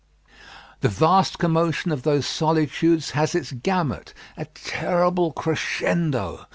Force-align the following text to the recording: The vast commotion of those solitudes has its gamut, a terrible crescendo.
The 0.79 0.89
vast 0.89 1.37
commotion 1.37 1.91
of 1.91 2.01
those 2.01 2.25
solitudes 2.25 3.11
has 3.11 3.35
its 3.35 3.51
gamut, 3.51 4.15
a 4.35 4.45
terrible 4.45 5.31
crescendo. 5.31 6.47